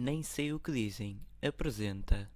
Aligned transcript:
Nem 0.00 0.22
sei 0.22 0.52
o 0.52 0.60
que 0.60 0.70
dizem. 0.70 1.20
Apresenta. 1.42 2.30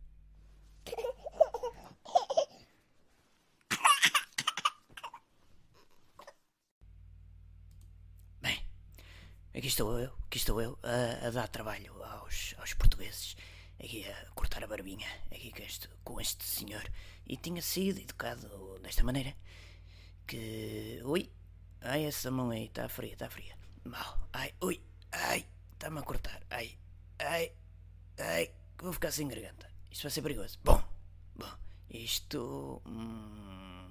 Bem, 8.40 8.66
aqui 9.54 9.68
estou 9.68 9.96
eu, 9.96 10.12
aqui 10.26 10.38
estou 10.38 10.60
eu 10.60 10.76
a, 10.82 11.28
a 11.28 11.30
dar 11.30 11.46
trabalho 11.46 12.02
aos, 12.02 12.52
aos 12.58 12.74
portugueses, 12.74 13.36
aqui 13.78 14.04
a 14.10 14.26
cortar 14.34 14.64
a 14.64 14.66
barbinha, 14.66 15.06
aqui 15.30 15.52
com 15.52 15.62
este, 15.62 15.88
com 16.02 16.20
este 16.20 16.44
senhor. 16.44 16.82
E 17.28 17.36
tinha 17.36 17.62
sido 17.62 18.00
educado 18.00 18.80
desta 18.80 19.04
maneira 19.04 19.36
que. 20.26 21.00
Ui! 21.04 21.30
Ai, 21.80 22.06
essa 22.06 22.28
mão 22.28 22.50
aí 22.50 22.64
está 22.64 22.88
fria, 22.88 23.12
está 23.12 23.30
fria. 23.30 23.56
Mal. 23.84 24.28
Ai, 24.32 24.52
ui! 24.60 24.82
Ai! 25.12 25.46
Está-me 25.74 26.00
a 26.00 26.02
cortar. 26.02 26.41
Vou 28.92 28.94
ficar 28.94 29.10
sem 29.10 29.26
garganta. 29.26 29.66
Isto 29.90 30.02
vai 30.02 30.10
ser 30.10 30.22
perigoso. 30.22 30.58
Bom! 30.62 30.82
Bom! 31.34 31.50
Isto. 31.88 32.82
Hum, 32.86 33.90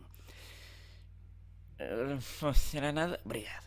eh, 1.80 2.20
não 2.42 2.54
será 2.54 2.92
nada. 2.92 3.20
Obrigado. 3.26 3.66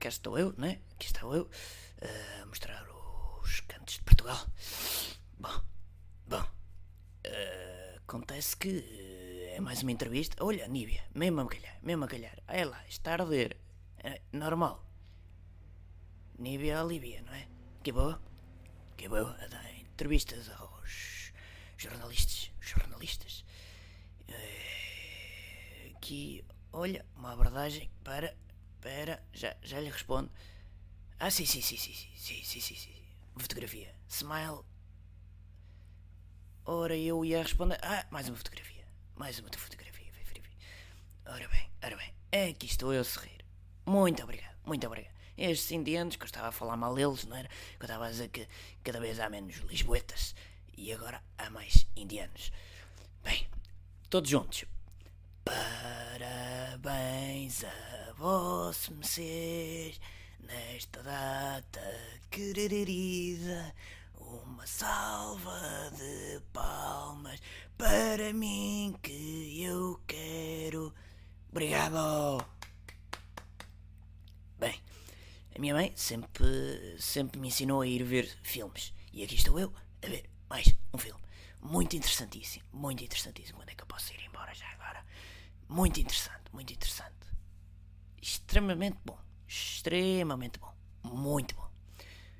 Cá 0.00 0.08
estou 0.08 0.36
eu, 0.38 0.52
né? 0.58 0.80
Aqui 0.94 1.06
estou 1.06 1.34
eu 1.34 1.48
a 2.42 2.46
mostrar 2.46 2.84
os 3.42 3.60
cantos 3.60 3.94
de 3.94 4.02
Portugal. 4.02 4.46
Bom, 5.38 5.62
bom. 6.26 6.44
eh, 7.24 7.94
acontece 7.98 8.56
que 8.56 8.68
eh, 9.50 9.56
é 9.56 9.60
mais 9.60 9.82
uma 9.82 9.92
entrevista. 9.92 10.44
Olha, 10.44 10.66
Níbia, 10.66 11.04
mesmo 11.14 11.40
a 11.40 11.48
calhar, 11.48 11.78
mesmo 11.82 12.04
a 12.04 12.08
calhar. 12.08 12.36
Olha 12.48 12.68
lá, 12.68 12.84
está 12.88 13.12
a 13.12 13.22
arder. 13.22 13.56
É 13.98 14.20
normal. 14.32 14.84
Níbia 16.38 16.80
alivia, 16.80 17.22
não 17.22 17.32
é? 17.34 17.46
Que 17.82 17.92
boa. 17.92 18.20
Que 18.96 19.08
boa 19.08 19.36
entrevistas 19.98 20.48
aos 20.60 21.32
jornalistas, 21.76 22.52
jornalistas 22.60 23.44
eh, 24.28 25.92
que 26.00 26.44
olha 26.72 27.04
uma 27.16 27.32
abordagem 27.32 27.90
para 28.04 28.32
para 28.80 29.20
já 29.32 29.56
já 29.60 29.80
lhe 29.80 29.90
respondo. 29.90 30.30
Ah 31.18 31.32
sim 31.32 31.44
sim 31.44 31.60
sim 31.60 31.76
sim 31.76 31.92
sim 31.92 32.44
sim 32.44 32.60
sim, 32.60 32.76
sim. 32.76 32.94
fotografia. 33.36 33.92
Smile. 34.08 34.60
Ora 36.64 36.96
eu 36.96 37.24
ia 37.24 37.42
responder. 37.42 37.80
Ah 37.82 38.06
mais 38.12 38.28
uma 38.28 38.36
fotografia. 38.36 38.84
Mais 39.16 39.40
uma 39.40 39.50
fotografia. 39.50 40.12
Ora 41.26 41.48
bem 41.48 41.70
ora 41.82 41.96
bem. 41.96 42.50
Aqui 42.50 42.66
estou 42.66 42.94
eu 42.94 43.00
a 43.00 43.04
sorrir 43.04 43.44
muito 43.84 44.22
obrigado 44.22 44.54
muito 44.64 44.86
obrigado. 44.86 45.17
Estes 45.38 45.70
indianos, 45.70 46.16
que 46.16 46.24
eu 46.24 46.26
estava 46.26 46.48
a 46.48 46.52
falar 46.52 46.76
mal 46.76 46.96
deles, 46.96 47.24
não 47.24 47.36
era? 47.36 47.48
Que 47.48 47.82
eu 47.82 47.86
estava 47.86 48.06
a 48.06 48.10
dizer 48.10 48.28
que 48.28 48.48
cada 48.82 48.98
vez 48.98 49.20
há 49.20 49.30
menos 49.30 49.54
lisboetas 49.58 50.34
e 50.76 50.92
agora 50.92 51.22
há 51.38 51.48
mais 51.48 51.86
indianos. 51.94 52.50
Bem, 53.22 53.46
todos 54.10 54.28
juntos. 54.28 54.64
Parabéns 55.44 57.62
a 57.62 58.12
vosso 58.16 58.92
Mercês 58.94 60.00
nesta 60.40 61.04
data 61.04 61.80
querida. 62.30 63.72
Uma 64.16 64.66
salva 64.66 65.92
de 65.96 66.40
palmas 66.52 67.40
para 67.78 68.32
mim 68.32 68.96
que 69.00 69.62
eu 69.62 70.00
quero. 70.06 70.92
Obrigado! 71.50 72.44
Bem, 74.58 74.74
a 75.58 75.60
minha 75.60 75.74
mãe 75.74 75.92
sempre, 75.96 76.96
sempre 77.00 77.40
me 77.40 77.48
ensinou 77.48 77.80
a 77.80 77.86
ir 77.86 78.04
ver 78.04 78.28
filmes. 78.44 78.94
E 79.12 79.24
aqui 79.24 79.34
estou 79.34 79.58
eu 79.58 79.74
a 80.00 80.06
ver 80.06 80.30
mais 80.48 80.72
um 80.94 80.98
filme. 80.98 81.20
Muito 81.60 81.96
interessantíssimo, 81.96 82.64
muito 82.72 83.02
interessantíssimo. 83.02 83.58
Quando 83.58 83.70
é 83.70 83.74
que 83.74 83.82
eu 83.82 83.86
posso 83.88 84.12
ir 84.14 84.24
embora 84.24 84.54
já 84.54 84.68
agora? 84.68 85.04
Muito 85.68 85.98
interessante, 85.98 86.44
muito 86.52 86.72
interessante. 86.72 87.12
Extremamente 88.22 88.98
bom. 89.04 89.18
Extremamente 89.48 90.60
bom. 90.60 90.72
Muito 91.02 91.56
bom. 91.56 91.68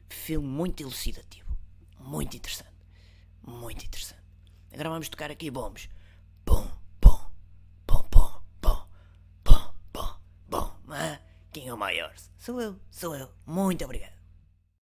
Filme 0.09 0.47
muito 0.47 0.81
elucidativo. 0.81 1.59
Muito 1.99 2.37
interessante. 2.37 2.71
Muito 3.43 3.85
interessante. 3.85 4.23
Agora 4.73 4.91
vamos 4.91 5.09
tocar 5.09 5.29
aqui 5.29 5.51
bombos. 5.51 5.89
senhor 11.69 11.77
maiores 11.77 12.31
Sou 12.39 12.61
eu, 12.61 12.77
sou 12.91 13.15
eu. 13.15 13.29
Muito 13.45 13.85
obrigado. 13.85 14.18